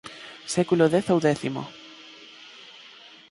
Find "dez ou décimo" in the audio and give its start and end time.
0.93-1.63